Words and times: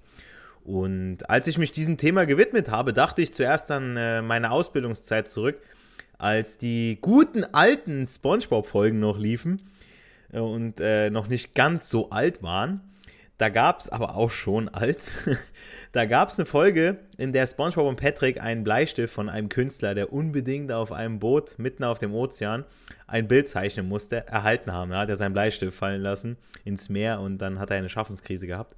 Und 0.63 1.29
als 1.29 1.47
ich 1.47 1.57
mich 1.57 1.71
diesem 1.71 1.97
Thema 1.97 2.25
gewidmet 2.25 2.69
habe, 2.69 2.93
dachte 2.93 3.21
ich 3.21 3.33
zuerst 3.33 3.71
an 3.71 3.97
äh, 3.97 4.21
meine 4.21 4.51
Ausbildungszeit 4.51 5.29
zurück, 5.29 5.57
als 6.17 6.57
die 6.57 6.99
guten 7.01 7.43
alten 7.43 8.05
SpongeBob-Folgen 8.05 8.99
noch 8.99 9.17
liefen 9.17 9.61
äh, 10.31 10.39
und 10.39 10.79
äh, 10.79 11.09
noch 11.09 11.27
nicht 11.27 11.55
ganz 11.55 11.89
so 11.89 12.11
alt 12.11 12.43
waren. 12.43 12.81
Da 13.41 13.49
gab 13.49 13.79
es 13.79 13.89
aber 13.89 14.17
auch 14.17 14.29
schon 14.29 14.69
alt. 14.69 14.99
da 15.93 16.05
gab 16.05 16.29
es 16.29 16.37
eine 16.37 16.45
Folge, 16.45 16.99
in 17.17 17.33
der 17.33 17.47
SpongeBob 17.47 17.87
und 17.87 17.99
Patrick 17.99 18.39
einen 18.39 18.63
Bleistift 18.63 19.11
von 19.11 19.29
einem 19.29 19.49
Künstler, 19.49 19.95
der 19.95 20.13
unbedingt 20.13 20.71
auf 20.71 20.91
einem 20.91 21.17
Boot 21.17 21.57
mitten 21.57 21.83
auf 21.83 21.97
dem 21.97 22.13
Ozean 22.13 22.65
ein 23.07 23.27
Bild 23.27 23.49
zeichnen 23.49 23.89
musste, 23.89 24.27
erhalten 24.27 24.71
haben. 24.71 24.91
Da 24.91 24.99
hat 24.99 25.09
er 25.09 25.17
seinen 25.17 25.33
Bleistift 25.33 25.75
fallen 25.75 26.03
lassen 26.03 26.37
ins 26.65 26.89
Meer 26.89 27.19
und 27.19 27.39
dann 27.39 27.57
hat 27.57 27.71
er 27.71 27.77
eine 27.77 27.89
Schaffenskrise 27.89 28.45
gehabt. 28.45 28.75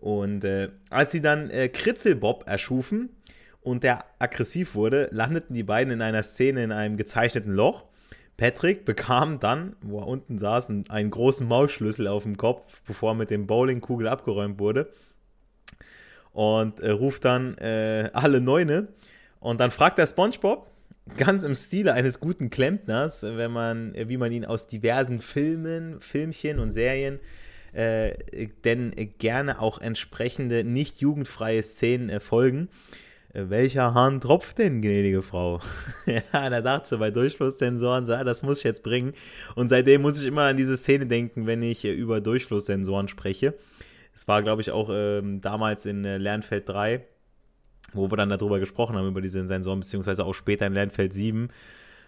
Und 0.00 0.42
äh, 0.42 0.70
als 0.90 1.12
sie 1.12 1.20
dann 1.20 1.48
äh, 1.50 1.68
Kritzelbob 1.68 2.48
erschufen 2.48 3.08
und 3.60 3.84
der 3.84 4.04
aggressiv 4.18 4.74
wurde, 4.74 5.10
landeten 5.12 5.54
die 5.54 5.62
beiden 5.62 5.92
in 5.92 6.02
einer 6.02 6.24
Szene 6.24 6.64
in 6.64 6.72
einem 6.72 6.96
gezeichneten 6.96 7.52
Loch 7.52 7.84
Patrick 8.36 8.84
bekam 8.84 9.40
dann, 9.40 9.76
wo 9.82 10.00
er 10.00 10.06
unten 10.06 10.38
saß, 10.38 10.70
einen 10.88 11.10
großen 11.10 11.46
Mausschlüssel 11.46 12.08
auf 12.08 12.24
dem 12.24 12.36
Kopf, 12.36 12.80
bevor 12.86 13.12
er 13.12 13.14
mit 13.14 13.30
dem 13.30 13.46
Bowlingkugel 13.46 14.08
abgeräumt 14.08 14.58
wurde. 14.58 14.92
Und 16.32 16.80
äh, 16.80 16.90
ruft 16.90 17.24
dann 17.24 17.56
äh, 17.58 18.10
alle 18.12 18.40
Neune. 18.40 18.88
Und 19.38 19.60
dann 19.60 19.70
fragt 19.70 19.98
er 19.98 20.06
SpongeBob, 20.06 20.66
ganz 21.16 21.42
im 21.42 21.54
Stile 21.54 21.92
eines 21.92 22.20
guten 22.20 22.48
Klempners, 22.48 23.22
wenn 23.22 23.50
man, 23.50 23.94
wie 23.94 24.16
man 24.16 24.32
ihn 24.32 24.44
aus 24.44 24.66
diversen 24.66 25.20
Filmen, 25.20 26.00
Filmchen 26.00 26.58
und 26.58 26.70
Serien 26.70 27.20
äh, 27.72 28.48
denn 28.64 28.92
gerne 29.18 29.60
auch 29.60 29.80
entsprechende 29.80 30.64
nicht 30.64 31.00
jugendfreie 31.00 31.62
Szenen 31.62 32.08
erfolgen. 32.08 32.68
Äh, 33.32 33.44
welcher 33.48 33.94
Hahn 33.94 34.20
tropft 34.20 34.58
denn, 34.58 34.82
gnädige 34.82 35.22
Frau? 35.22 35.60
ja, 36.06 36.50
da 36.50 36.60
dachte 36.60 36.94
ich 36.94 36.98
bei 36.98 37.10
Durchflusssensoren, 37.10 38.06
so, 38.06 38.14
ah, 38.14 38.24
das 38.24 38.42
muss 38.42 38.58
ich 38.58 38.64
jetzt 38.64 38.82
bringen. 38.82 39.14
Und 39.54 39.68
seitdem 39.68 40.02
muss 40.02 40.20
ich 40.20 40.26
immer 40.26 40.42
an 40.42 40.56
diese 40.56 40.76
Szene 40.76 41.06
denken, 41.06 41.46
wenn 41.46 41.62
ich 41.62 41.84
äh, 41.84 41.92
über 41.92 42.20
Durchflusssensoren 42.20 43.08
spreche. 43.08 43.54
Es 44.14 44.28
war, 44.28 44.42
glaube 44.42 44.60
ich, 44.62 44.70
auch 44.70 44.90
ähm, 44.92 45.40
damals 45.40 45.86
in 45.86 46.04
äh, 46.04 46.18
Lernfeld 46.18 46.68
3, 46.68 47.04
wo 47.94 48.10
wir 48.10 48.16
dann 48.16 48.28
darüber 48.28 48.60
gesprochen 48.60 48.96
haben, 48.96 49.08
über 49.08 49.22
diese 49.22 49.46
Sensoren, 49.46 49.80
beziehungsweise 49.80 50.24
auch 50.24 50.34
später 50.34 50.66
in 50.66 50.74
Lernfeld 50.74 51.14
7 51.14 51.48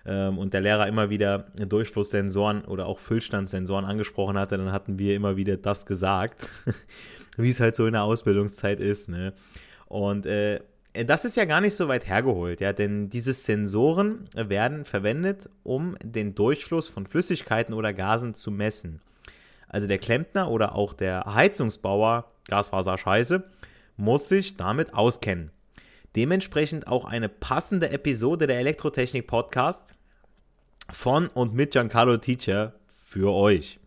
ähm, 0.04 0.38
und 0.38 0.52
der 0.52 0.60
Lehrer 0.60 0.86
immer 0.86 1.08
wieder 1.08 1.46
Durchflusssensoren 1.56 2.64
oder 2.66 2.86
auch 2.86 2.98
Füllstandssensoren 2.98 3.86
angesprochen 3.86 4.36
hatte, 4.36 4.58
dann 4.58 4.72
hatten 4.72 4.98
wir 4.98 5.14
immer 5.14 5.36
wieder 5.36 5.56
das 5.56 5.86
gesagt, 5.86 6.48
wie 7.38 7.48
es 7.48 7.60
halt 7.60 7.74
so 7.74 7.86
in 7.86 7.94
der 7.94 8.02
Ausbildungszeit 8.02 8.80
ist. 8.80 9.08
Ne? 9.08 9.32
Und 9.86 10.26
äh, 10.26 10.60
das 10.94 11.24
ist 11.24 11.36
ja 11.36 11.44
gar 11.44 11.60
nicht 11.60 11.74
so 11.74 11.88
weit 11.88 12.06
hergeholt, 12.06 12.60
ja, 12.60 12.72
denn 12.72 13.10
diese 13.10 13.32
Sensoren 13.32 14.28
werden 14.34 14.84
verwendet, 14.84 15.48
um 15.64 15.96
den 16.02 16.36
Durchfluss 16.36 16.88
von 16.88 17.06
Flüssigkeiten 17.06 17.74
oder 17.74 17.92
Gasen 17.92 18.34
zu 18.34 18.52
messen. 18.52 19.00
Also 19.68 19.88
der 19.88 19.98
Klempner 19.98 20.50
oder 20.50 20.76
auch 20.76 20.94
der 20.94 21.24
Heizungsbauer, 21.34 22.30
Gasfaser 22.48 22.96
Scheiße, 22.96 23.42
muss 23.96 24.28
sich 24.28 24.56
damit 24.56 24.94
auskennen. 24.94 25.50
Dementsprechend 26.14 26.86
auch 26.86 27.06
eine 27.06 27.28
passende 27.28 27.90
Episode 27.90 28.46
der 28.46 28.60
Elektrotechnik 28.60 29.26
Podcast 29.26 29.96
von 30.92 31.26
und 31.26 31.54
mit 31.54 31.72
Giancarlo 31.72 32.18
Teacher 32.18 32.74
für 33.04 33.32
euch. 33.32 33.80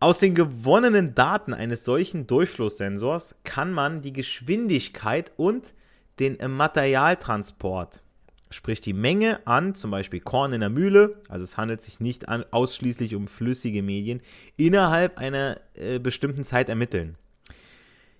Aus 0.00 0.18
den 0.18 0.34
gewonnenen 0.34 1.14
Daten 1.14 1.54
eines 1.54 1.84
solchen 1.84 2.26
Durchflusssensors 2.26 3.36
kann 3.44 3.72
man 3.72 4.00
die 4.00 4.12
Geschwindigkeit 4.12 5.30
und 5.36 5.74
den 6.18 6.38
äh, 6.40 6.48
Materialtransport, 6.48 8.02
sprich 8.50 8.80
die 8.80 8.92
Menge 8.92 9.46
an 9.46 9.74
zum 9.74 9.90
Beispiel 9.90 10.20
Korn 10.20 10.52
in 10.52 10.60
der 10.60 10.70
Mühle, 10.70 11.16
also 11.28 11.44
es 11.44 11.56
handelt 11.56 11.80
sich 11.80 12.00
nicht 12.00 12.28
an, 12.28 12.44
ausschließlich 12.50 13.14
um 13.14 13.26
flüssige 13.26 13.82
Medien, 13.82 14.20
innerhalb 14.56 15.18
einer 15.18 15.60
äh, 15.74 15.98
bestimmten 15.98 16.44
Zeit 16.44 16.68
ermitteln. 16.68 17.16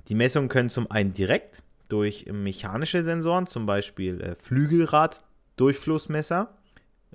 Die 0.09 0.15
Messungen 0.15 0.49
können 0.49 0.71
zum 0.71 0.91
einen 0.91 1.13
direkt 1.13 1.63
durch 1.89 2.27
mechanische 2.33 3.03
Sensoren, 3.03 3.47
zum 3.47 3.67
Beispiel 3.67 4.21
äh, 4.21 4.35
Flügelraddurchflussmesser. 4.37 6.57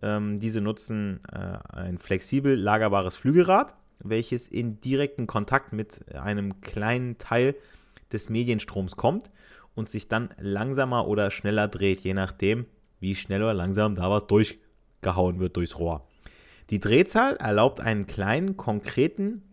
Ähm, 0.01 0.39
diese 0.39 0.61
nutzen 0.61 1.19
äh, 1.31 1.57
ein 1.75 1.97
flexibel 1.97 2.55
lagerbares 2.55 3.15
Flügelrad, 3.15 3.73
welches 3.99 4.47
in 4.47 4.79
direkten 4.79 5.25
Kontakt 5.25 5.73
mit 5.73 6.15
einem 6.15 6.61
kleinen 6.61 7.17
Teil 7.17 7.55
des 8.11 8.29
Medienstroms 8.29 8.95
kommt 8.95 9.31
und 9.77 9.89
sich 9.89 10.07
dann 10.07 10.29
langsamer 10.39 11.07
oder 11.07 11.31
schneller 11.31 11.67
dreht, 11.67 12.01
je 12.01 12.13
nachdem, 12.13 12.65
wie 12.99 13.15
schnell 13.15 13.43
oder 13.43 13.53
langsam 13.53 13.95
da 13.95 14.09
was 14.09 14.27
durchgehauen 14.27 15.39
wird 15.39 15.55
durchs 15.55 15.77
Rohr. 15.77 16.07
Die 16.69 16.79
Drehzahl 16.79 17.35
erlaubt 17.37 17.79
einen 17.79 18.07
kleinen, 18.07 18.57
konkreten, 18.57 19.43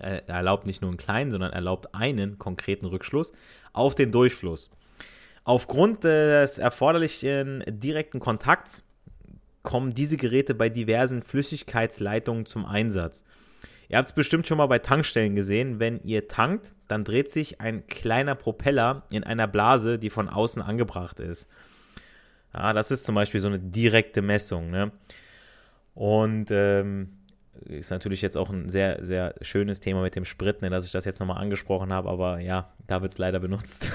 äh, 0.00 0.22
erlaubt 0.26 0.66
nicht 0.66 0.82
nur 0.82 0.90
einen 0.90 0.98
kleinen, 0.98 1.30
sondern 1.30 1.52
erlaubt 1.52 1.94
einen 1.94 2.38
konkreten 2.38 2.86
Rückschluss 2.86 3.32
auf 3.72 3.94
den 3.94 4.12
Durchfluss. 4.12 4.70
Aufgrund 5.44 6.04
des 6.04 6.58
erforderlichen 6.58 7.64
direkten 7.66 8.20
Kontakts 8.20 8.84
kommen 9.62 9.94
diese 9.94 10.18
Geräte 10.18 10.54
bei 10.54 10.68
diversen 10.68 11.22
Flüssigkeitsleitungen 11.22 12.44
zum 12.44 12.66
Einsatz. 12.66 13.24
Ihr 13.88 13.96
habt 13.96 14.08
es 14.08 14.14
bestimmt 14.14 14.46
schon 14.46 14.58
mal 14.58 14.66
bei 14.66 14.78
Tankstellen 14.78 15.34
gesehen. 15.34 15.80
Wenn 15.80 16.02
ihr 16.02 16.28
tankt, 16.28 16.74
dann 16.88 17.04
dreht 17.04 17.30
sich 17.30 17.60
ein 17.60 17.86
kleiner 17.86 18.34
Propeller 18.34 19.04
in 19.10 19.24
einer 19.24 19.46
Blase, 19.46 19.98
die 19.98 20.10
von 20.10 20.28
außen 20.28 20.60
angebracht 20.60 21.20
ist. 21.20 21.48
Ja, 22.52 22.72
das 22.72 22.90
ist 22.90 23.04
zum 23.04 23.14
Beispiel 23.14 23.40
so 23.40 23.48
eine 23.48 23.58
direkte 23.58 24.20
Messung. 24.20 24.70
Ne? 24.70 24.92
Und 25.94 26.50
ähm, 26.50 27.18
ist 27.64 27.90
natürlich 27.90 28.20
jetzt 28.20 28.36
auch 28.36 28.50
ein 28.50 28.68
sehr, 28.68 29.04
sehr 29.04 29.34
schönes 29.40 29.80
Thema 29.80 30.02
mit 30.02 30.16
dem 30.16 30.26
Sprit, 30.26 30.60
ne, 30.60 30.70
dass 30.70 30.84
ich 30.84 30.92
das 30.92 31.04
jetzt 31.04 31.18
nochmal 31.18 31.42
angesprochen 31.42 31.92
habe, 31.92 32.08
aber 32.08 32.38
ja, 32.38 32.72
da 32.86 33.02
wird 33.02 33.12
es 33.12 33.18
leider 33.18 33.40
benutzt. 33.40 33.90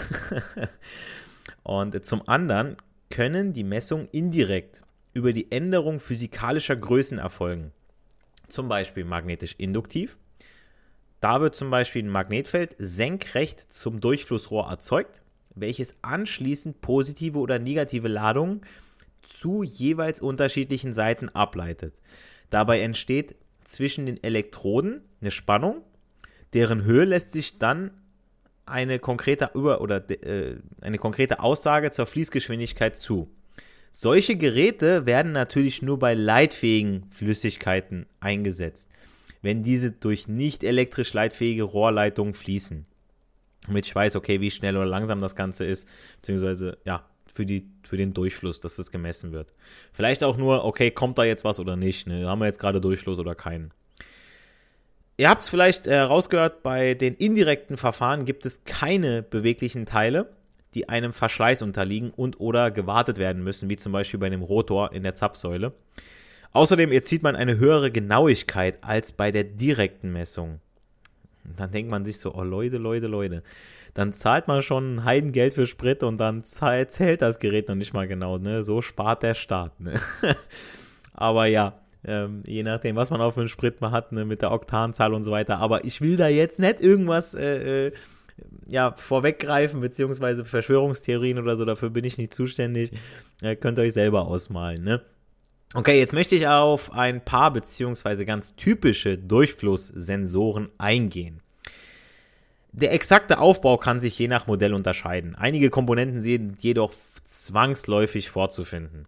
Und 1.63 2.03
zum 2.03 2.27
anderen 2.27 2.77
können 3.09 3.53
die 3.53 3.63
Messungen 3.63 4.09
indirekt 4.11 4.83
über 5.13 5.31
die 5.31 5.51
Änderung 5.51 5.99
physikalischer 5.99 6.75
Größen 6.75 7.19
erfolgen 7.19 7.71
zum 8.53 8.69
Beispiel 8.69 9.03
magnetisch 9.03 9.55
induktiv. 9.57 10.17
Da 11.19 11.41
wird 11.41 11.55
zum 11.55 11.69
Beispiel 11.69 12.03
ein 12.03 12.09
Magnetfeld 12.09 12.75
senkrecht 12.79 13.71
zum 13.71 14.01
Durchflussrohr 14.01 14.67
erzeugt, 14.69 15.21
welches 15.55 15.95
anschließend 16.01 16.81
positive 16.81 17.39
oder 17.39 17.59
negative 17.59 18.07
Ladungen 18.07 18.61
zu 19.21 19.63
jeweils 19.63 20.19
unterschiedlichen 20.19 20.93
Seiten 20.93 21.29
ableitet. 21.29 21.93
Dabei 22.49 22.81
entsteht 22.81 23.35
zwischen 23.63 24.05
den 24.05 24.21
Elektroden 24.21 25.01
eine 25.21 25.31
Spannung, 25.31 25.81
deren 26.53 26.83
Höhe 26.83 27.05
lässt 27.05 27.31
sich 27.31 27.57
dann 27.57 27.91
eine 28.65 28.99
konkrete 28.99 29.51
Über- 29.53 29.81
oder 29.81 30.09
äh, 30.09 30.57
eine 30.81 30.97
konkrete 30.97 31.39
Aussage 31.39 31.91
zur 31.91 32.05
Fließgeschwindigkeit 32.05 32.97
zu. 32.97 33.29
Solche 33.95 34.35
Geräte 34.35 35.05
werden 35.05 35.31
natürlich 35.31 35.81
nur 35.81 35.99
bei 35.99 36.13
leitfähigen 36.13 37.05
Flüssigkeiten 37.11 38.07
eingesetzt 38.19 38.89
wenn 39.43 39.61
diese 39.61 39.91
durch 39.91 40.27
nicht 40.27 40.63
elektrisch 40.63 41.13
leitfähige 41.13 41.63
Rohrleitungen 41.63 42.33
fließen. 42.33 42.87
Damit 43.67 43.85
ich 43.85 43.93
weiß, 43.93 44.15
okay, 44.15 44.41
wie 44.41 44.49
schnell 44.49 44.75
oder 44.75 44.85
langsam 44.85 45.21
das 45.21 45.35
Ganze 45.35 45.65
ist, 45.65 45.87
beziehungsweise, 46.15 46.77
ja, 46.85 47.05
für, 47.31 47.45
die, 47.45 47.67
für 47.83 47.97
den 47.97 48.13
Durchfluss, 48.13 48.59
dass 48.59 48.75
das 48.75 48.91
gemessen 48.91 49.31
wird. 49.31 49.53
Vielleicht 49.91 50.23
auch 50.23 50.37
nur, 50.37 50.65
okay, 50.65 50.91
kommt 50.91 51.17
da 51.17 51.23
jetzt 51.23 51.43
was 51.43 51.59
oder 51.59 51.75
nicht? 51.75 52.07
Ne? 52.07 52.27
Haben 52.27 52.39
wir 52.39 52.45
jetzt 52.45 52.59
gerade 52.59 52.79
Durchfluss 52.79 53.19
oder 53.19 53.35
keinen? 53.35 53.71
Ihr 55.17 55.29
habt 55.29 55.43
es 55.43 55.49
vielleicht 55.49 55.85
herausgehört, 55.85 56.57
äh, 56.57 56.59
bei 56.63 56.93
den 56.93 57.15
indirekten 57.15 57.77
Verfahren 57.77 58.25
gibt 58.25 58.45
es 58.45 58.63
keine 58.65 59.23
beweglichen 59.23 59.85
Teile, 59.85 60.29
die 60.73 60.89
einem 60.89 61.13
Verschleiß 61.13 61.61
unterliegen 61.61 62.11
und 62.11 62.39
oder 62.39 62.71
gewartet 62.71 63.17
werden 63.17 63.43
müssen, 63.43 63.69
wie 63.69 63.75
zum 63.75 63.91
Beispiel 63.91 64.19
bei 64.19 64.27
einem 64.27 64.41
Rotor 64.41 64.93
in 64.93 65.03
der 65.03 65.15
Zapfsäule. 65.15 65.73
Außerdem 66.51 66.91
erzielt 66.91 67.23
man 67.23 67.35
eine 67.35 67.57
höhere 67.57 67.91
Genauigkeit 67.91 68.83
als 68.83 69.11
bei 69.11 69.31
der 69.31 69.43
direkten 69.43 70.11
Messung. 70.11 70.59
dann 71.57 71.71
denkt 71.71 71.91
man 71.91 72.05
sich 72.05 72.19
so, 72.19 72.33
oh 72.33 72.43
Leute, 72.43 72.77
Leute, 72.77 73.07
Leute. 73.07 73.43
Dann 73.93 74.13
zahlt 74.13 74.47
man 74.47 74.61
schon 74.61 74.95
ein 74.95 75.03
Heidengeld 75.03 75.53
für 75.53 75.67
Sprit 75.67 76.03
und 76.03 76.17
dann 76.17 76.43
zählt 76.43 77.21
das 77.21 77.39
Gerät 77.39 77.67
noch 77.67 77.75
nicht 77.75 77.93
mal 77.93 78.07
genau. 78.07 78.37
Ne? 78.37 78.63
So 78.63 78.81
spart 78.81 79.23
der 79.23 79.33
Staat. 79.33 79.79
Ne? 79.79 79.99
Aber 81.13 81.45
ja, 81.45 81.79
ähm, 82.05 82.43
je 82.45 82.63
nachdem, 82.63 82.95
was 82.95 83.11
man 83.11 83.21
auch 83.21 83.31
für 83.31 83.41
einen 83.41 83.49
Sprit 83.49 83.81
man 83.81 83.91
hat, 83.91 84.11
ne, 84.11 84.25
mit 84.25 84.41
der 84.41 84.51
Oktanzahl 84.51 85.13
und 85.13 85.23
so 85.23 85.31
weiter. 85.31 85.59
Aber 85.59 85.85
ich 85.85 86.01
will 86.01 86.17
da 86.17 86.27
jetzt 86.27 86.59
nicht 86.59 86.81
irgendwas 86.81 87.33
äh, 87.33 87.87
äh, 87.87 87.91
ja, 88.65 88.93
vorweggreifen, 88.97 89.81
beziehungsweise 89.81 90.45
Verschwörungstheorien 90.45 91.37
oder 91.37 91.55
so, 91.55 91.65
dafür 91.65 91.89
bin 91.89 92.03
ich 92.03 92.17
nicht 92.17 92.33
zuständig. 92.33 92.91
Äh, 93.41 93.55
könnt 93.55 93.77
ihr 93.77 93.83
euch 93.83 93.93
selber 93.93 94.27
ausmalen. 94.27 94.83
Ne? 94.83 95.01
Okay, 95.73 95.99
jetzt 95.99 96.13
möchte 96.13 96.35
ich 96.35 96.47
auf 96.47 96.93
ein 96.93 97.23
paar 97.23 97.51
beziehungsweise 97.51 98.25
ganz 98.25 98.55
typische 98.55 99.17
Durchflusssensoren 99.17 100.69
eingehen. 100.77 101.41
Der 102.71 102.93
exakte 102.93 103.39
Aufbau 103.39 103.77
kann 103.77 103.99
sich 103.99 104.17
je 104.17 104.27
nach 104.27 104.47
Modell 104.47 104.73
unterscheiden. 104.73 105.35
Einige 105.35 105.69
Komponenten 105.69 106.21
sind 106.21 106.61
jedoch 106.63 106.93
zwangsläufig 107.25 108.29
vorzufinden. 108.29 109.07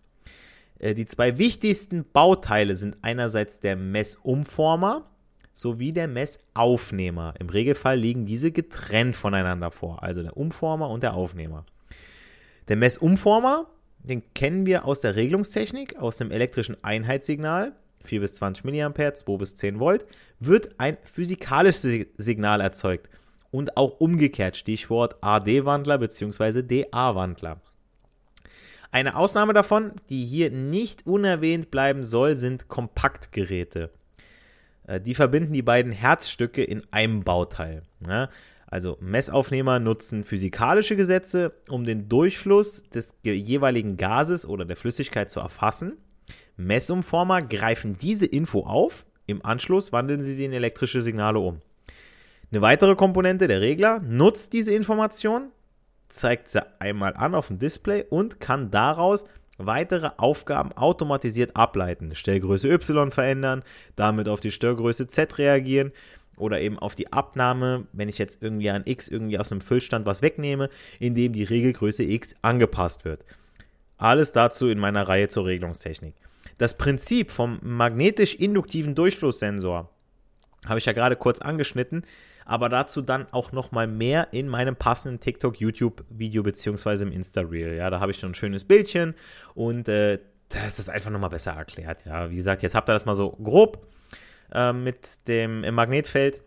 Äh, 0.79 0.93
die 0.93 1.05
zwei 1.05 1.37
wichtigsten 1.37 2.05
Bauteile 2.11 2.75
sind 2.75 2.97
einerseits 3.01 3.59
der 3.59 3.75
Messumformer 3.75 5.09
sowie 5.55 5.91
der 5.91 6.07
Messaufnehmer. 6.07 7.33
Im 7.39 7.49
Regelfall 7.49 7.97
liegen 7.97 8.27
diese 8.27 8.51
getrennt 8.51 9.15
voneinander 9.15 9.71
vor, 9.71 10.03
also 10.03 10.21
der 10.21 10.37
Umformer 10.37 10.91
und 10.91 11.01
der 11.01 11.15
Aufnehmer. 11.15 11.65
Der 12.67 12.75
Messumformer 12.75 13.65
den 14.05 14.23
kennen 14.33 14.65
wir 14.65 14.85
aus 14.85 15.01
der 15.01 15.15
Regelungstechnik, 15.15 15.97
aus 15.97 16.17
dem 16.17 16.31
elektrischen 16.31 16.77
Einheitssignal, 16.83 17.73
4 18.03 18.21
bis 18.21 18.33
20 18.33 18.63
mA, 18.63 19.13
2 19.13 19.37
bis 19.37 19.55
10 19.55 19.79
Volt, 19.79 20.05
wird 20.39 20.79
ein 20.79 20.97
physikalisches 21.05 22.07
Signal 22.17 22.61
erzeugt. 22.61 23.09
Und 23.51 23.77
auch 23.77 23.99
umgekehrt, 23.99 24.57
Stichwort 24.57 25.15
AD-Wandler 25.21 25.97
bzw. 25.97 26.61
DA-Wandler. 26.61 27.61
Eine 28.91 29.15
Ausnahme 29.15 29.53
davon, 29.53 29.93
die 30.09 30.25
hier 30.25 30.51
nicht 30.51 31.07
unerwähnt 31.07 31.71
bleiben 31.71 32.03
soll, 32.03 32.35
sind 32.35 32.67
Kompaktgeräte. 32.67 33.91
Äh, 34.87 35.01
die 35.01 35.15
verbinden 35.15 35.53
die 35.53 35.61
beiden 35.61 35.91
Herzstücke 35.91 36.63
in 36.63 36.83
einem 36.91 37.23
Bauteil. 37.23 37.83
Also 38.67 38.97
Messaufnehmer 38.99 39.79
nutzen 39.79 40.23
physikalische 40.23 40.95
Gesetze, 40.95 41.53
um 41.69 41.85
den 41.85 42.09
Durchfluss 42.09 42.83
des 42.89 43.15
jeweiligen 43.23 43.95
Gases 43.97 44.47
oder 44.47 44.65
der 44.65 44.75
Flüssigkeit 44.75 45.29
zu 45.29 45.39
erfassen. 45.39 45.97
Messumformer 46.57 47.41
greifen 47.41 47.97
diese 47.97 48.25
Info 48.25 48.61
auf, 48.61 49.05
im 49.27 49.43
Anschluss 49.45 49.91
wandeln 49.91 50.23
sie 50.23 50.33
sie 50.33 50.45
in 50.45 50.53
elektrische 50.53 51.01
Signale 51.01 51.39
um. 51.39 51.61
Eine 52.51 52.61
weitere 52.61 52.95
Komponente, 52.95 53.47
der 53.47 53.61
Regler, 53.61 53.99
nutzt 53.99 54.53
diese 54.53 54.73
Information, 54.73 55.51
zeigt 56.09 56.49
sie 56.49 56.65
einmal 56.79 57.15
an 57.15 57.35
auf 57.35 57.47
dem 57.47 57.59
Display 57.59 58.05
und 58.09 58.39
kann 58.39 58.71
daraus 58.71 59.25
weitere 59.57 60.11
Aufgaben 60.17 60.73
automatisiert 60.73 61.55
ableiten. 61.55 62.13
Stellgröße 62.15 62.69
Y 62.69 63.11
verändern, 63.11 63.63
damit 63.95 64.27
auf 64.27 64.39
die 64.39 64.51
Störgröße 64.51 65.07
Z 65.07 65.37
reagieren 65.37 65.91
oder 66.37 66.59
eben 66.59 66.77
auf 66.79 66.95
die 66.95 67.13
Abnahme, 67.13 67.87
wenn 67.93 68.09
ich 68.09 68.17
jetzt 68.17 68.41
irgendwie 68.43 68.69
an 68.69 68.83
X 68.85 69.07
irgendwie 69.07 69.39
aus 69.39 69.51
einem 69.51 69.61
Füllstand 69.61 70.05
was 70.05 70.21
wegnehme, 70.21 70.69
indem 70.99 71.33
die 71.33 71.43
Regelgröße 71.43 72.03
X 72.03 72.35
angepasst 72.41 73.05
wird. 73.05 73.23
Alles 73.97 74.31
dazu 74.33 74.67
in 74.67 74.79
meiner 74.79 75.07
Reihe 75.07 75.29
zur 75.29 75.45
Regelungstechnik. 75.45 76.15
Das 76.57 76.77
Prinzip 76.77 77.31
vom 77.31 77.59
magnetisch-induktiven 77.61 78.95
Durchflusssensor 78.95 79.89
habe 80.67 80.79
ich 80.79 80.85
ja 80.85 80.93
gerade 80.93 81.15
kurz 81.15 81.39
angeschnitten, 81.39 82.03
aber 82.45 82.69
dazu 82.69 83.01
dann 83.01 83.27
auch 83.31 83.51
nochmal 83.51 83.87
mehr 83.87 84.29
in 84.31 84.47
meinem 84.47 84.75
passenden 84.75 85.19
TikTok-YouTube-Video 85.19 86.43
beziehungsweise 86.43 87.03
im 87.03 87.11
Insta-Reel. 87.11 87.75
Ja, 87.75 87.89
da 87.89 87.99
habe 87.99 88.11
ich 88.11 88.19
schon 88.19 88.31
ein 88.31 88.35
schönes 88.35 88.63
Bildchen 88.63 89.15
und 89.55 89.89
äh, 89.89 90.19
da 90.49 90.65
ist 90.65 90.77
das 90.77 90.87
einfach 90.87 91.09
nochmal 91.09 91.31
besser 91.31 91.53
erklärt. 91.53 92.05
Ja, 92.05 92.29
wie 92.29 92.35
gesagt, 92.35 92.61
jetzt 92.61 92.75
habt 92.75 92.87
ihr 92.87 92.93
das 92.93 93.05
mal 93.05 93.15
so 93.15 93.31
grob 93.31 93.87
äh, 94.53 94.71
mit 94.71 95.27
dem 95.27 95.61
Magnetfeld. 95.73 96.41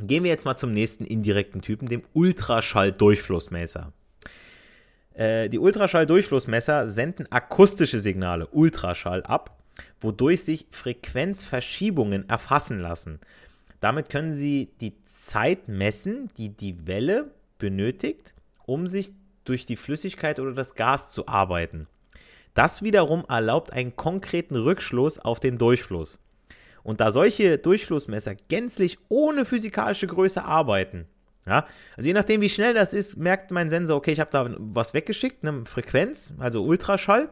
Gehen 0.00 0.24
wir 0.24 0.30
jetzt 0.30 0.44
mal 0.44 0.56
zum 0.56 0.72
nächsten 0.72 1.04
indirekten 1.04 1.62
Typen, 1.62 1.88
dem 1.88 2.02
Ultraschalldurchflussmesser. 2.12 3.92
Äh, 5.14 5.48
die 5.48 5.60
Ultraschalldurchflussmesser 5.60 6.88
senden 6.88 7.30
akustische 7.30 8.00
Signale, 8.00 8.48
Ultraschall, 8.48 9.22
ab, 9.22 9.62
wodurch 10.00 10.42
sich 10.42 10.66
Frequenzverschiebungen 10.70 12.28
erfassen 12.28 12.80
lassen. 12.80 13.20
Damit 13.78 14.08
können 14.08 14.32
sie 14.32 14.72
die 14.80 15.03
Zeit 15.14 15.68
messen, 15.68 16.30
die 16.36 16.50
die 16.50 16.86
Welle 16.86 17.30
benötigt, 17.58 18.34
um 18.66 18.86
sich 18.86 19.12
durch 19.44 19.66
die 19.66 19.76
Flüssigkeit 19.76 20.38
oder 20.40 20.52
das 20.52 20.74
Gas 20.74 21.10
zu 21.10 21.28
arbeiten. 21.28 21.86
Das 22.54 22.82
wiederum 22.82 23.24
erlaubt 23.28 23.72
einen 23.72 23.96
konkreten 23.96 24.56
Rückschluss 24.56 25.18
auf 25.18 25.40
den 25.40 25.58
Durchfluss. 25.58 26.18
Und 26.82 27.00
da 27.00 27.10
solche 27.10 27.58
Durchflussmesser 27.58 28.34
gänzlich 28.48 28.98
ohne 29.08 29.44
physikalische 29.44 30.06
Größe 30.06 30.44
arbeiten, 30.44 31.06
ja, 31.46 31.66
also 31.96 32.06
je 32.06 32.14
nachdem, 32.14 32.40
wie 32.40 32.48
schnell 32.48 32.72
das 32.72 32.94
ist, 32.94 33.16
merkt 33.16 33.50
mein 33.50 33.68
Sensor, 33.68 33.96
okay, 33.98 34.12
ich 34.12 34.20
habe 34.20 34.30
da 34.30 34.54
was 34.58 34.94
weggeschickt, 34.94 35.46
eine 35.46 35.66
Frequenz, 35.66 36.32
also 36.38 36.64
Ultraschall. 36.64 37.28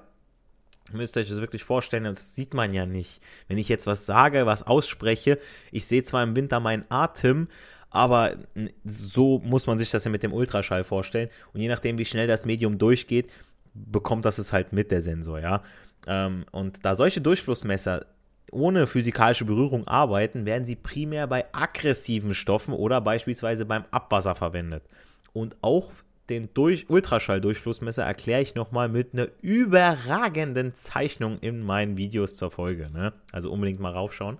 Müsst 0.92 1.16
ihr 1.16 1.20
euch 1.20 1.28
das 1.28 1.40
wirklich 1.40 1.64
vorstellen, 1.64 2.04
das 2.04 2.34
sieht 2.34 2.54
man 2.54 2.72
ja 2.72 2.86
nicht. 2.86 3.22
Wenn 3.48 3.58
ich 3.58 3.68
jetzt 3.68 3.86
was 3.86 4.04
sage, 4.04 4.46
was 4.46 4.66
ausspreche, 4.66 5.38
ich 5.70 5.86
sehe 5.86 6.02
zwar 6.02 6.22
im 6.22 6.34
Winter 6.34 6.60
meinen 6.60 6.84
Atem, 6.88 7.48
aber 7.90 8.36
so 8.84 9.38
muss 9.40 9.66
man 9.66 9.78
sich 9.78 9.90
das 9.90 10.04
ja 10.04 10.10
mit 10.10 10.22
dem 10.22 10.32
Ultraschall 10.32 10.82
vorstellen. 10.82 11.30
Und 11.52 11.60
je 11.60 11.68
nachdem, 11.68 11.98
wie 11.98 12.04
schnell 12.04 12.26
das 12.26 12.44
Medium 12.44 12.78
durchgeht, 12.78 13.30
bekommt 13.74 14.24
das 14.24 14.38
es 14.38 14.52
halt 14.52 14.72
mit 14.72 14.90
der 14.90 15.00
Sensor, 15.00 15.40
ja. 15.40 15.62
Ähm, 16.06 16.44
und 16.50 16.84
da 16.84 16.96
solche 16.96 17.20
Durchflussmesser 17.20 18.06
ohne 18.50 18.86
physikalische 18.86 19.44
Berührung 19.44 19.86
arbeiten, 19.88 20.44
werden 20.44 20.64
sie 20.64 20.76
primär 20.76 21.26
bei 21.26 21.46
aggressiven 21.52 22.34
Stoffen 22.34 22.74
oder 22.74 23.00
beispielsweise 23.00 23.64
beim 23.64 23.84
Abwasser 23.90 24.34
verwendet. 24.34 24.84
Und 25.32 25.56
auch 25.62 25.90
den 26.32 26.52
Durch 26.54 26.88
Ultraschalldurchflussmesser 26.88 28.04
erkläre 28.04 28.42
ich 28.42 28.54
nochmal 28.54 28.88
mit 28.88 29.12
einer 29.12 29.28
überragenden 29.40 30.74
Zeichnung 30.74 31.38
in 31.38 31.62
meinen 31.62 31.96
Videos 31.96 32.36
zur 32.36 32.50
Folge. 32.50 32.90
Ne? 32.90 33.12
Also 33.32 33.50
unbedingt 33.52 33.80
mal 33.80 33.92
raufschauen. 33.92 34.38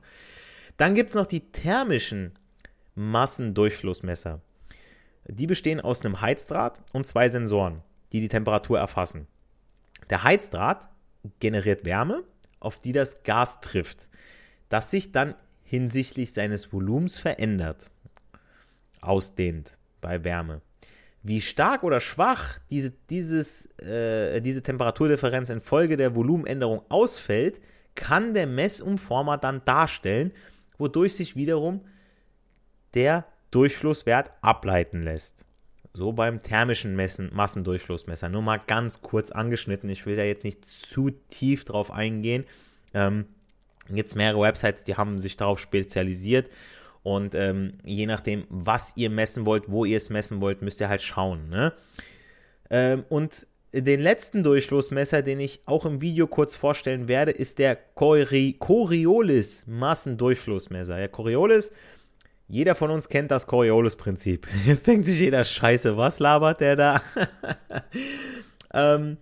Dann 0.77 0.95
gibt 0.95 1.11
es 1.11 1.15
noch 1.15 1.27
die 1.27 1.53
thermischen 1.53 2.33
Massendurchflussmesser. 2.95 4.41
Die 5.27 5.47
bestehen 5.47 5.81
aus 5.81 6.05
einem 6.05 6.21
Heizdraht 6.21 6.83
und 6.93 7.07
zwei 7.07 7.29
Sensoren, 7.29 7.83
die 8.13 8.21
die 8.21 8.29
Temperatur 8.29 8.79
erfassen. 8.79 9.27
Der 10.11 10.25
Heizdraht 10.25 10.89
generiert 11.39 11.85
Wärme 11.85 12.25
auf 12.63 12.81
die 12.81 12.93
das 12.93 13.23
Gas 13.25 13.61
trifft, 13.61 14.09
das 14.69 14.91
sich 14.91 15.13
dann 15.13 15.35
hinsichtlich 15.65 16.33
seines 16.33 16.73
Volumens 16.73 17.19
verändert, 17.19 17.91
ausdehnt 19.01 19.79
bei 20.01 20.23
Wärme. 20.25 20.63
Wie 21.23 21.41
stark 21.41 21.85
oder 21.85 22.01
schwach 22.01 22.59
diese, 22.71 22.93
dieses, 23.11 23.67
äh, 23.79 24.41
diese 24.41 24.63
Temperaturdifferenz 24.63 25.51
infolge 25.51 25.97
der 25.97 26.17
Volumenänderung 26.17 26.83
ausfällt, 26.89 27.61
kann 27.95 28.35
der 28.35 28.47
Messumformer 28.47 29.39
dann 29.39 29.65
darstellen, 29.65 30.33
wodurch 30.79 31.15
sich 31.15 31.37
wiederum 31.37 31.85
der 32.95 33.27
Durchflusswert 33.51 34.33
ableiten 34.41 35.03
lässt. 35.03 35.47
So 35.95 36.13
beim 36.13 36.43
thermischen 36.43 36.97
Messen, 36.97 37.31
Massendurchflussmesser. 37.33 38.29
Nur 38.31 38.43
mal 38.43 38.59
ganz 38.67 39.03
kurz 39.03 39.31
angeschnitten. 39.31 39.91
Ich 39.91 40.07
will 40.07 40.17
da 40.17 40.23
jetzt 40.23 40.45
nicht 40.45 40.65
zu 40.65 41.11
tief 41.11 41.65
drauf 41.65 41.91
eingehen. 41.91 42.45
Ähm, 42.95 43.27
gibt 43.91 44.09
es 44.09 44.15
mehrere 44.15 44.41
Websites, 44.41 44.85
die 44.85 44.97
haben 44.97 45.19
sich 45.19 45.37
darauf 45.37 45.59
spezialisiert. 45.61 46.49
Und 47.03 47.35
ähm, 47.35 47.79
je 47.85 48.07
nachdem, 48.07 48.45
was 48.49 48.97
ihr 48.97 49.11
messen 49.11 49.45
wollt, 49.45 49.71
wo 49.71 49.85
ihr 49.85 49.97
es 49.97 50.11
messen 50.11 50.41
wollt, 50.41 50.63
müsst 50.63 50.81
ihr 50.81 50.89
halt 50.89 51.03
schauen. 51.03 51.49
Ne? 51.49 51.73
Ähm, 52.71 53.05
und 53.09 53.47
den 53.75 54.01
letzten 54.01 54.43
Durchflussmesser, 54.43 55.23
den 55.23 55.41
ich 55.41 55.63
auch 55.65 55.87
im 55.87 56.01
Video 56.01 56.27
kurz 56.27 56.55
vorstellen 56.55 57.09
werde, 57.09 57.33
ist 57.33 57.59
der 57.59 57.77
Coriolis 57.77 59.65
Massendurchflussmesser. 59.67 60.97
Der 60.97 61.09
Coriolis, 61.09 61.73
jeder 62.49 62.75
von 62.75 62.91
uns 62.91 63.09
kennt 63.09 63.31
das 63.31 63.47
Coriolis-Prinzip. 63.47 64.47
Jetzt 64.67 64.87
denkt 64.87 65.07
sich 65.07 65.19
jeder, 65.19 65.43
scheiße, 65.43 65.97
was 65.97 66.19
labert 66.19 66.61
der 66.61 66.77
da? 66.77 67.03
ähm, 68.75 69.17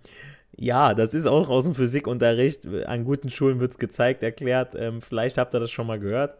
ja, 0.57 0.93
das 0.93 1.13
ist 1.13 1.25
auch 1.25 1.47
aus 1.49 1.63
dem 1.63 1.73
Physikunterricht. 1.73 2.65
An 2.85 3.05
guten 3.05 3.29
Schulen 3.29 3.59
wird 3.59 3.71
es 3.71 3.79
gezeigt, 3.79 4.21
erklärt. 4.21 4.75
Ähm, 4.75 5.01
vielleicht 5.01 5.37
habt 5.37 5.55
ihr 5.55 5.61
das 5.61 5.71
schon 5.71 5.87
mal 5.87 5.99
gehört. 5.99 6.37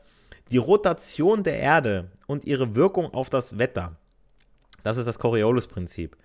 Die 0.52 0.58
Rotation 0.58 1.44
der 1.44 1.60
Erde 1.60 2.12
und 2.28 2.46
ihre 2.46 2.76
Wirkung 2.76 3.14
auf 3.14 3.30
das 3.30 3.58
Wetter. 3.58 3.96
Das 4.84 4.98
ist 4.98 5.06
das 5.06 5.20
Coriolis-Prinzip. 5.20 6.18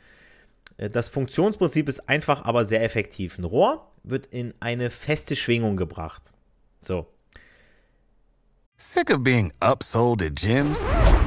Äh, 0.77 0.91
das 0.91 1.09
Funktionsprinzip 1.09 1.89
ist 1.89 2.09
einfach, 2.09 2.45
aber 2.45 2.65
sehr 2.65 2.83
effektiv. 2.83 3.39
Ein 3.39 3.45
Rohr 3.45 3.91
wird 4.03 4.27
in 4.27 4.55
eine 4.61 4.91
feste 4.91 5.37
Schwingung 5.37 5.77
gebracht. 5.77 6.23
So. 6.83 7.07
Sick 8.77 9.11
of 9.11 9.23
being 9.23 9.53
upsold 9.61 10.23
at 10.23 10.35
gyms? 10.37 10.81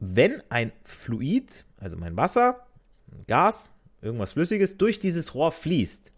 Wenn 0.00 0.42
ein 0.48 0.72
Fluid, 0.84 1.64
also 1.78 1.96
mein 1.96 2.16
Wasser, 2.16 2.66
Gas, 3.26 3.72
irgendwas 4.00 4.32
Flüssiges, 4.32 4.78
durch 4.78 5.00
dieses 5.00 5.34
Rohr 5.34 5.52
fließt, 5.52 6.12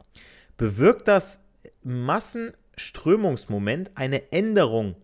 bewirkt 0.57 1.09
das 1.09 1.43
Massenströmungsmoment 1.83 3.91
eine 3.95 4.31
Änderung 4.33 4.97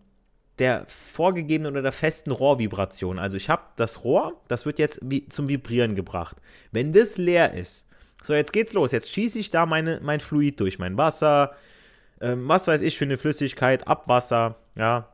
der 0.59 0.85
vorgegebenen 0.87 1.71
oder 1.71 1.81
der 1.81 1.91
festen 1.91 2.31
Rohrvibration. 2.31 3.19
Also 3.19 3.37
ich 3.37 3.49
habe 3.49 3.63
das 3.75 4.03
Rohr, 4.03 4.41
das 4.47 4.65
wird 4.65 4.79
jetzt 4.79 5.01
zum 5.29 5.47
Vibrieren 5.47 5.95
gebracht. 5.95 6.37
Wenn 6.71 6.93
das 6.93 7.17
leer 7.17 7.53
ist, 7.53 7.87
so 8.23 8.33
jetzt 8.33 8.53
geht's 8.53 8.73
los, 8.73 8.91
jetzt 8.91 9.11
schieße 9.11 9.37
ich 9.37 9.51
da 9.51 9.65
meine, 9.65 9.99
mein 10.01 10.19
Fluid 10.19 10.59
durch, 10.59 10.79
mein 10.79 10.97
Wasser, 10.97 11.55
ähm, 12.19 12.47
was 12.47 12.67
weiß 12.67 12.81
ich 12.81 12.97
für 12.97 13.05
eine 13.05 13.17
Flüssigkeit, 13.17 13.87
Abwasser, 13.87 14.55
ja, 14.75 15.13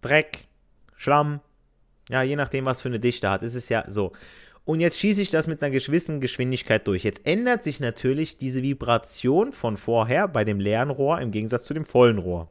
Dreck, 0.00 0.46
Schlamm, 0.96 1.40
ja, 2.08 2.22
je 2.22 2.36
nachdem, 2.36 2.66
was 2.66 2.82
für 2.82 2.88
eine 2.88 3.00
Dichte 3.00 3.30
hat, 3.30 3.42
ist 3.42 3.54
es 3.54 3.68
ja 3.68 3.84
so. 3.88 4.12
Und 4.64 4.80
jetzt 4.80 4.98
schieße 4.98 5.20
ich 5.20 5.30
das 5.30 5.46
mit 5.46 5.62
einer 5.62 5.72
gewissen 5.72 6.20
Geschwindigkeit 6.20 6.86
durch. 6.86 7.04
Jetzt 7.04 7.26
ändert 7.26 7.62
sich 7.62 7.80
natürlich 7.80 8.38
diese 8.38 8.62
Vibration 8.62 9.52
von 9.52 9.76
vorher 9.76 10.26
bei 10.26 10.44
dem 10.44 10.58
leeren 10.58 10.90
Rohr 10.90 11.20
im 11.20 11.32
Gegensatz 11.32 11.64
zu 11.64 11.74
dem 11.74 11.84
vollen 11.84 12.18
Rohr. 12.18 12.50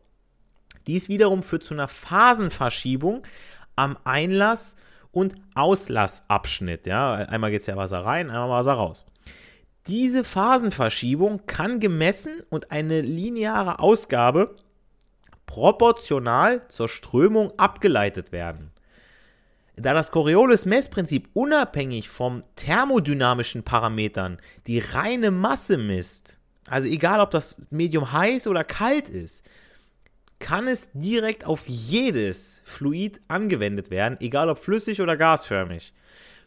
Dies 0.86 1.10
wiederum 1.10 1.42
führt 1.44 1.64
zu 1.64 1.74
einer 1.74 1.88
Phasenverschiebung 1.88 3.24
am 3.76 3.98
Einlass- 4.04 4.76
und 5.12 5.36
Auslassabschnitt. 5.56 6.86
Ja, 6.86 7.14
einmal 7.14 7.52
geht 7.52 7.62
es 7.62 7.68
ja 7.68 7.78
Wasser 7.78 8.06
rein, 8.06 8.30
einmal 8.30 8.50
Wasser 8.50 8.74
raus. 8.74 9.06
Diese 9.88 10.24
Phasenverschiebung 10.24 11.46
kann 11.46 11.80
gemessen 11.80 12.42
und 12.50 12.72
eine 12.72 13.02
lineare 13.02 13.80
Ausgabe 13.80 14.56
proportional 15.46 16.62
zur 16.70 16.88
Strömung 16.88 17.54
abgeleitet 17.58 18.32
werden. 18.32 18.73
Da 19.76 19.94
das 19.94 20.12
Coriolis-Messprinzip 20.12 21.30
unabhängig 21.34 22.10
vom 22.10 22.44
thermodynamischen 22.56 23.64
Parametern 23.64 24.38
die 24.68 24.80
reine 24.80 25.32
Masse 25.32 25.78
misst, 25.78 26.40
also 26.68 26.88
egal 26.88 27.20
ob 27.20 27.32
das 27.32 27.60
Medium 27.72 28.12
heiß 28.12 28.48
oder 28.48 28.64
kalt 28.64 29.10
ist, 29.10 29.44
kann 30.40 30.68
es 30.68 30.90
direkt 30.94 31.46
auf 31.46 31.64
jedes 31.68 32.62
Fluid 32.66 33.22
angewendet 33.28 33.90
werden, 33.90 34.18
egal 34.20 34.50
ob 34.50 34.60
flüssig 34.60 35.02
oder 35.02 35.18
gasförmig. 35.18 35.94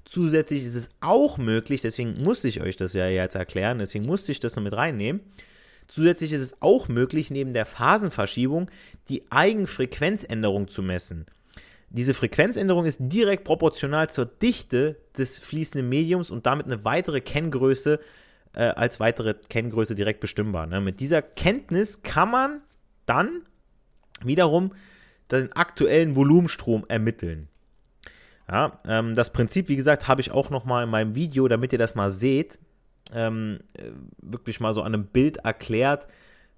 Zusätzlich 0.04 0.64
ist 0.64 0.76
es 0.76 0.90
auch 1.00 1.36
möglich, 1.36 1.80
deswegen 1.80 2.22
musste 2.22 2.46
ich 2.46 2.60
euch 2.60 2.76
das 2.76 2.92
ja 2.92 3.08
jetzt 3.08 3.34
erklären, 3.34 3.78
deswegen 3.78 4.06
musste 4.06 4.30
ich 4.30 4.38
das 4.38 4.54
noch 4.54 4.62
mit 4.62 4.74
reinnehmen. 4.74 5.20
Zusätzlich 5.88 6.32
ist 6.32 6.42
es 6.42 6.62
auch 6.62 6.88
möglich, 6.88 7.30
neben 7.30 7.52
der 7.52 7.66
Phasenverschiebung 7.66 8.70
die 9.08 9.30
Eigenfrequenzänderung 9.30 10.68
zu 10.68 10.82
messen. 10.82 11.26
Diese 11.96 12.12
Frequenzänderung 12.12 12.84
ist 12.84 12.98
direkt 13.00 13.44
proportional 13.44 14.10
zur 14.10 14.26
Dichte 14.26 14.96
des 15.16 15.38
fließenden 15.38 15.88
Mediums 15.88 16.30
und 16.30 16.44
damit 16.44 16.66
eine 16.66 16.84
weitere 16.84 17.22
Kenngröße 17.22 18.00
äh, 18.54 18.64
als 18.64 19.00
weitere 19.00 19.32
Kenngröße 19.48 19.94
direkt 19.94 20.20
bestimmbar. 20.20 20.66
Ne? 20.66 20.82
Mit 20.82 21.00
dieser 21.00 21.22
Kenntnis 21.22 22.02
kann 22.02 22.30
man 22.30 22.60
dann 23.06 23.44
wiederum 24.22 24.74
den 25.30 25.50
aktuellen 25.54 26.16
Volumenstrom 26.16 26.84
ermitteln. 26.88 27.48
Ja, 28.46 28.78
ähm, 28.86 29.14
das 29.14 29.32
Prinzip, 29.32 29.68
wie 29.68 29.76
gesagt, 29.76 30.06
habe 30.06 30.20
ich 30.20 30.30
auch 30.30 30.50
noch 30.50 30.66
mal 30.66 30.84
in 30.84 30.90
meinem 30.90 31.14
Video, 31.14 31.48
damit 31.48 31.72
ihr 31.72 31.78
das 31.78 31.94
mal 31.94 32.10
seht, 32.10 32.58
ähm, 33.14 33.60
äh, 33.72 33.90
wirklich 34.20 34.60
mal 34.60 34.74
so 34.74 34.82
an 34.82 34.94
einem 34.94 35.06
Bild 35.06 35.38
erklärt. 35.38 36.06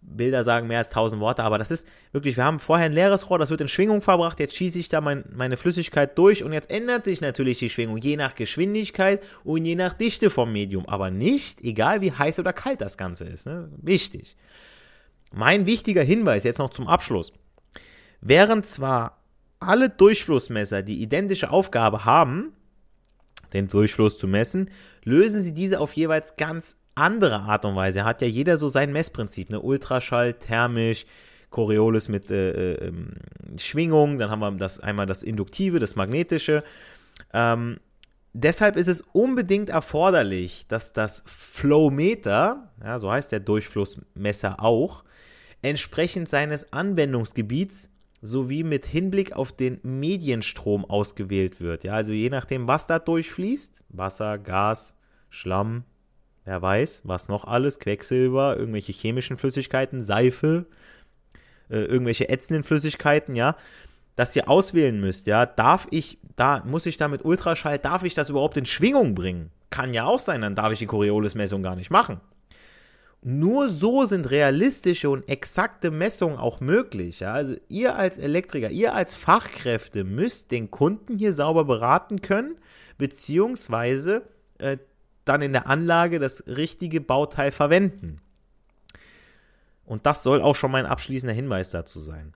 Bilder 0.00 0.44
sagen 0.44 0.68
mehr 0.68 0.78
als 0.78 0.90
1000 0.90 1.20
Worte, 1.20 1.42
aber 1.42 1.58
das 1.58 1.70
ist 1.70 1.86
wirklich, 2.12 2.36
wir 2.36 2.44
haben 2.44 2.58
vorher 2.58 2.86
ein 2.86 2.92
leeres 2.92 3.28
Rohr, 3.28 3.38
das 3.38 3.50
wird 3.50 3.60
in 3.60 3.68
Schwingung 3.68 4.00
verbracht, 4.00 4.40
jetzt 4.40 4.56
schieße 4.56 4.78
ich 4.78 4.88
da 4.88 5.00
mein, 5.00 5.24
meine 5.34 5.56
Flüssigkeit 5.56 6.16
durch 6.16 6.44
und 6.44 6.52
jetzt 6.52 6.70
ändert 6.70 7.04
sich 7.04 7.20
natürlich 7.20 7.58
die 7.58 7.70
Schwingung, 7.70 7.98
je 7.98 8.16
nach 8.16 8.34
Geschwindigkeit 8.34 9.22
und 9.44 9.64
je 9.64 9.74
nach 9.74 9.92
Dichte 9.92 10.30
vom 10.30 10.52
Medium, 10.52 10.88
aber 10.88 11.10
nicht, 11.10 11.62
egal 11.62 12.00
wie 12.00 12.12
heiß 12.12 12.38
oder 12.38 12.52
kalt 12.52 12.80
das 12.80 12.96
Ganze 12.96 13.24
ist. 13.24 13.46
Ne? 13.46 13.70
Wichtig. 13.82 14.36
Mein 15.32 15.66
wichtiger 15.66 16.02
Hinweis 16.02 16.44
jetzt 16.44 16.58
noch 16.58 16.70
zum 16.70 16.88
Abschluss. 16.88 17.32
Während 18.20 18.66
zwar 18.66 19.22
alle 19.60 19.90
Durchflussmesser 19.90 20.82
die 20.82 21.02
identische 21.02 21.50
Aufgabe 21.50 22.04
haben, 22.04 22.52
den 23.52 23.68
Durchfluss 23.68 24.18
zu 24.18 24.26
messen, 24.26 24.70
lösen 25.04 25.42
sie 25.42 25.54
diese 25.54 25.80
auf 25.80 25.94
jeweils 25.94 26.36
ganz 26.36 26.76
andere 26.98 27.40
Art 27.40 27.64
und 27.64 27.76
Weise. 27.76 28.04
Hat 28.04 28.20
ja 28.20 28.28
jeder 28.28 28.56
so 28.56 28.68
sein 28.68 28.92
Messprinzip, 28.92 29.50
ne? 29.50 29.60
Ultraschall, 29.60 30.34
thermisch, 30.34 31.06
Coriolis 31.50 32.08
mit 32.08 32.30
äh, 32.30 32.74
äh, 32.74 32.92
Schwingung, 33.56 34.18
dann 34.18 34.30
haben 34.30 34.40
wir 34.40 34.50
das 34.52 34.80
einmal 34.80 35.06
das 35.06 35.22
Induktive, 35.22 35.78
das 35.78 35.96
Magnetische. 35.96 36.62
Ähm, 37.32 37.78
deshalb 38.32 38.76
ist 38.76 38.88
es 38.88 39.00
unbedingt 39.12 39.70
erforderlich, 39.70 40.66
dass 40.68 40.92
das 40.92 41.24
Flowmeter, 41.26 42.70
ja, 42.82 42.98
so 42.98 43.10
heißt 43.10 43.32
der 43.32 43.40
Durchflussmesser 43.40 44.62
auch, 44.62 45.04
entsprechend 45.62 46.28
seines 46.28 46.72
Anwendungsgebiets 46.72 47.90
sowie 48.20 48.64
mit 48.64 48.84
Hinblick 48.86 49.32
auf 49.32 49.52
den 49.52 49.78
Medienstrom 49.82 50.84
ausgewählt 50.84 51.60
wird. 51.60 51.84
Ja, 51.84 51.94
also 51.94 52.12
je 52.12 52.30
nachdem, 52.30 52.66
was 52.66 52.86
da 52.86 52.98
durchfließt, 52.98 53.84
Wasser, 53.88 54.38
Gas, 54.38 54.96
Schlamm, 55.30 55.84
wer 56.48 56.62
weiß, 56.62 57.02
was 57.04 57.28
noch 57.28 57.44
alles, 57.44 57.78
Quecksilber, 57.78 58.56
irgendwelche 58.56 58.92
chemischen 58.92 59.36
Flüssigkeiten, 59.36 60.02
Seife, 60.02 60.64
äh, 61.68 61.80
irgendwelche 61.80 62.30
ätzenden 62.30 62.64
Flüssigkeiten, 62.64 63.36
ja, 63.36 63.54
dass 64.16 64.34
ihr 64.34 64.48
auswählen 64.48 64.98
müsst, 64.98 65.26
ja, 65.26 65.44
darf 65.44 65.86
ich, 65.90 66.18
da 66.36 66.62
muss 66.64 66.86
ich 66.86 66.96
da 66.96 67.06
mit 67.06 67.24
Ultraschall, 67.24 67.78
darf 67.78 68.02
ich 68.02 68.14
das 68.14 68.30
überhaupt 68.30 68.56
in 68.56 68.64
Schwingung 68.64 69.14
bringen? 69.14 69.50
Kann 69.68 69.92
ja 69.92 70.06
auch 70.06 70.20
sein, 70.20 70.40
dann 70.40 70.54
darf 70.54 70.72
ich 70.72 70.78
die 70.78 70.86
Coriolis-Messung 70.86 71.62
gar 71.62 71.76
nicht 71.76 71.90
machen. 71.90 72.20
Nur 73.20 73.68
so 73.68 74.06
sind 74.06 74.30
realistische 74.30 75.10
und 75.10 75.28
exakte 75.28 75.90
Messungen 75.90 76.38
auch 76.38 76.60
möglich. 76.60 77.20
Ja? 77.20 77.34
Also 77.34 77.56
ihr 77.68 77.96
als 77.96 78.16
Elektriker, 78.16 78.70
ihr 78.70 78.94
als 78.94 79.14
Fachkräfte 79.14 80.04
müsst 80.04 80.50
den 80.50 80.70
Kunden 80.70 81.18
hier 81.18 81.32
sauber 81.32 81.64
beraten 81.64 82.22
können, 82.22 82.56
beziehungsweise 82.96 84.22
äh, 84.58 84.78
dann 85.28 85.42
in 85.42 85.52
der 85.52 85.66
Anlage 85.66 86.18
das 86.18 86.46
richtige 86.46 87.00
Bauteil 87.00 87.50
verwenden. 87.52 88.20
Und 89.84 90.06
das 90.06 90.22
soll 90.22 90.42
auch 90.42 90.54
schon 90.54 90.70
mein 90.70 90.86
abschließender 90.86 91.34
Hinweis 91.34 91.70
dazu 91.70 92.00
sein. 92.00 92.34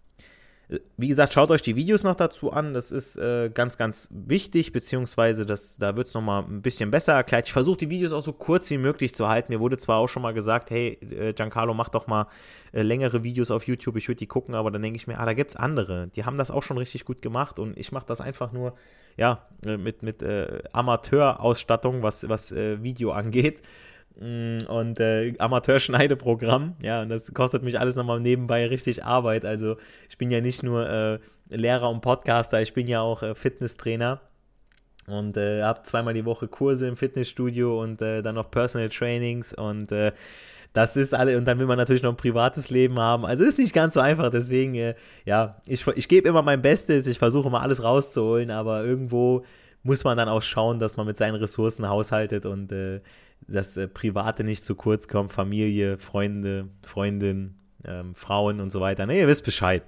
Wie 0.97 1.09
gesagt, 1.09 1.33
schaut 1.33 1.51
euch 1.51 1.63
die 1.63 1.77
Videos 1.77 2.03
noch 2.03 2.15
dazu 2.15 2.53
an. 2.53 2.75
Das 2.75 2.93
ist 2.93 3.17
äh, 3.17 3.51
ganz, 3.53 3.77
ganz 3.77 4.09
wichtig, 4.11 4.73
beziehungsweise 4.73 5.45
das, 5.45 5.77
da 5.77 5.97
wird 5.97 6.09
es 6.09 6.15
nochmal 6.15 6.45
ein 6.45 6.63
bisschen 6.63 6.91
besser 6.91 7.15
erklärt. 7.15 7.47
Ich 7.47 7.53
versuche 7.53 7.79
die 7.79 7.91
Videos 7.91 8.13
auch 8.13 8.23
so 8.23 8.33
kurz 8.33 8.71
wie 8.71 8.79
möglich 8.79 9.15
zu 9.15 9.29
halten. 9.29 9.53
Mir 9.53 9.61
wurde 9.61 9.77
zwar 9.77 9.99
auch 9.99 10.09
schon 10.09 10.23
mal 10.23 10.33
gesagt, 10.33 10.71
hey, 10.71 10.99
äh, 11.11 11.33
Giancarlo, 11.33 11.75
mach 11.75 11.89
doch 11.89 12.07
mal 12.07 12.27
äh, 12.73 12.83
längere 12.83 13.23
Videos 13.23 13.51
auf 13.51 13.67
YouTube. 13.67 13.97
Ich 13.97 14.09
würde 14.09 14.19
die 14.19 14.27
gucken, 14.27 14.55
aber 14.55 14.71
dann 14.71 14.83
denke 14.83 14.97
ich 14.97 15.07
mir, 15.07 15.19
ah, 15.19 15.27
da 15.27 15.35
gibt 15.35 15.51
es 15.51 15.57
andere. 15.57 16.09
Die 16.09 16.25
haben 16.25 16.39
das 16.39 16.51
auch 16.51 16.63
schon 16.63 16.79
richtig 16.79 17.05
gut 17.05 17.23
gemacht 17.23 17.59
und 17.59 17.77
ich 17.77 17.93
mache 17.93 18.07
das 18.07 18.21
einfach 18.21 18.53
nur, 18.53 18.75
ja, 19.17 19.47
äh, 19.67 19.77
mit, 19.77 20.03
mit 20.03 20.23
äh, 20.23 20.63
Amateurausstattung, 20.73 22.03
was, 22.03 22.29
was 22.29 22.53
äh, 22.53 22.83
Video 22.83 23.11
angeht. 23.13 23.63
Mm, 24.21 24.59
und 24.69 25.01
äh, 25.01 25.35
Amateurschneideprogramm. 25.39 26.77
Ja, 26.83 27.03
und 27.03 27.09
das 27.09 27.33
kostet 27.33 27.63
mich 27.63 27.79
alles 27.81 27.97
nochmal 27.97 28.21
nebenbei 28.21 28.67
richtig 28.67 29.05
Arbeit. 29.05 29.45
Also 29.45 29.77
ich 30.09 30.19
bin 30.19 30.31
ja 30.31 30.41
nicht 30.41 30.63
nur 30.63 30.89
äh, 30.89 31.19
Lehrer 31.49 31.91
und 31.91 32.01
Podcaster, 32.01 32.61
ich 32.63 32.75
bin 32.75 32.89
ja 32.89 33.01
auch 33.01 33.23
äh, 33.23 33.35
Fitnesstrainer 33.35 34.21
und 35.07 35.37
äh, 35.37 35.63
habe 35.63 35.83
zweimal 35.83 36.15
die 36.15 36.25
Woche 36.25 36.49
Kurse 36.49 36.87
im 36.87 36.97
Fitnessstudio 36.97 37.83
und 37.83 38.01
äh, 38.03 38.23
dann 38.23 38.35
noch 38.35 38.51
Personal 38.51 38.89
Trainings 38.89 39.53
und 39.53 39.93
äh, 39.93 40.13
das 40.73 40.97
ist 40.97 41.13
alle, 41.13 41.37
und 41.37 41.45
dann 41.45 41.59
will 41.59 41.67
man 41.67 41.77
natürlich 41.77 42.03
noch 42.03 42.13
ein 42.13 42.17
privates 42.17 42.71
Leben 42.71 42.99
haben. 42.99 43.27
Also 43.27 43.45
ist 43.45 43.59
nicht 43.59 43.75
ganz 43.75 43.93
so 43.93 44.01
einfach. 44.01 44.31
Deswegen, 44.31 44.75
äh, 44.75 44.95
ja, 45.27 45.61
ich, 45.67 45.87
ich 45.87 46.09
gebe 46.09 46.29
immer 46.29 46.41
mein 46.41 46.63
Bestes, 46.63 47.07
ich 47.07 47.19
versuche 47.19 47.49
immer 47.49 47.61
alles 47.61 47.83
rauszuholen, 47.83 48.51
aber 48.51 48.83
irgendwo 48.83 49.45
muss 49.83 50.05
man 50.05 50.17
dann 50.17 50.29
auch 50.29 50.43
schauen, 50.43 50.79
dass 50.79 50.97
man 50.97 51.07
mit 51.07 51.17
seinen 51.17 51.35
Ressourcen 51.35 51.89
haushaltet 51.89 52.47
und 52.47 52.71
äh, 52.73 53.01
das 53.49 53.77
äh, 53.77 53.89
Private 53.89 54.45
nicht 54.45 54.65
zu 54.65 54.75
kurz 54.75 55.09
kommt, 55.09 55.33
Familie, 55.33 55.99
Freunde, 55.99 56.69
Freundin, 56.83 57.57
ähm, 57.85 58.15
Frauen 58.15 58.61
und 58.61 58.71
so 58.71 58.81
weiter. 58.81 59.07
Ne, 59.07 59.19
ihr 59.19 59.29
wisst 59.29 59.45
Bescheid. 59.45 59.83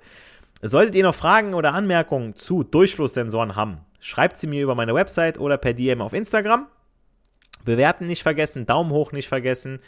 Solltet 0.62 0.94
ihr 0.94 1.04
noch 1.04 1.14
Fragen 1.14 1.54
oder 1.54 1.74
Anmerkungen 1.74 2.34
zu 2.34 2.64
Durchflusssensoren 2.64 3.54
haben, 3.54 3.78
schreibt 4.00 4.38
sie 4.38 4.46
mir 4.46 4.62
über 4.62 4.74
meine 4.74 4.94
Website 4.94 5.38
oder 5.38 5.58
per 5.58 5.74
DM 5.74 6.00
auf 6.00 6.12
Instagram. 6.12 6.66
Bewerten 7.64 8.06
nicht 8.06 8.22
vergessen, 8.22 8.66
Daumen 8.66 8.90
hoch 8.90 9.12
nicht 9.12 9.28
vergessen 9.28 9.80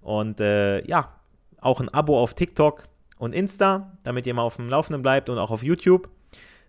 und 0.00 0.40
äh, 0.40 0.84
ja, 0.86 1.12
auch 1.60 1.80
ein 1.80 1.88
Abo 1.88 2.20
auf 2.20 2.34
TikTok 2.34 2.88
und 3.18 3.32
Insta, 3.34 3.92
damit 4.02 4.26
ihr 4.26 4.34
mal 4.34 4.42
auf 4.42 4.56
dem 4.56 4.68
Laufenden 4.68 5.02
bleibt 5.02 5.30
und 5.30 5.38
auch 5.38 5.50
auf 5.50 5.62
YouTube, 5.62 6.08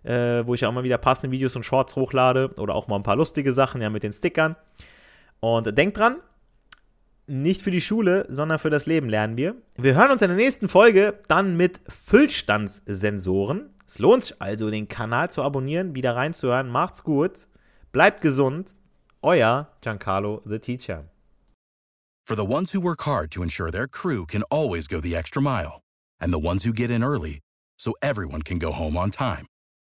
äh, 0.04 0.46
wo 0.46 0.54
ich 0.54 0.64
auch 0.64 0.72
mal 0.72 0.84
wieder 0.84 0.98
passende 0.98 1.32
Videos 1.32 1.56
und 1.56 1.64
Shorts 1.64 1.96
hochlade 1.96 2.52
oder 2.56 2.74
auch 2.74 2.88
mal 2.88 2.96
ein 2.96 3.02
paar 3.02 3.16
lustige 3.16 3.52
Sachen 3.52 3.82
ja 3.82 3.90
mit 3.90 4.02
den 4.02 4.12
Stickern. 4.12 4.56
Und 5.40 5.76
denkt 5.76 5.98
dran, 5.98 6.18
nicht 7.26 7.62
für 7.62 7.70
die 7.70 7.80
Schule, 7.80 8.26
sondern 8.28 8.58
für 8.58 8.70
das 8.70 8.86
Leben 8.86 9.08
lernen 9.08 9.36
wir. 9.36 9.56
Wir 9.76 9.94
hören 9.94 10.10
uns 10.10 10.22
in 10.22 10.28
der 10.28 10.36
nächsten 10.36 10.68
Folge 10.68 11.20
dann 11.28 11.56
mit 11.56 11.80
Füllstandssensoren. 11.88 13.70
Es 13.86 13.98
lohnt 13.98 14.24
sich 14.24 14.40
also, 14.40 14.70
den 14.70 14.88
Kanal 14.88 15.30
zu 15.30 15.42
abonnieren, 15.42 15.94
wieder 15.94 16.16
reinzuhören. 16.16 16.68
Macht's 16.68 17.02
gut, 17.02 17.48
bleibt 17.92 18.20
gesund. 18.20 18.74
Euer 19.22 19.68
Giancarlo 19.80 20.42
the 20.44 20.58
Teacher. 20.58 21.04
For 22.26 22.36
the 22.36 22.44
ones 22.44 22.72
who 22.72 22.80
work 22.80 23.06
hard 23.06 23.30
to 23.32 23.42
ensure 23.42 23.70
their 23.70 23.86
crew 23.86 24.26
can 24.26 24.42
always 24.50 24.86
go 24.86 25.00
the 25.00 25.14
extra 25.14 25.42
mile, 25.42 25.80
and 26.20 26.32
the 26.32 26.38
ones 26.38 26.64
who 26.64 26.72
get 26.72 26.90
in 26.90 27.02
early 27.02 27.40
so 27.78 27.94
everyone 28.02 28.42
can 28.42 28.58
go 28.58 28.72
home 28.72 28.96
on 28.96 29.10
time, 29.10 29.46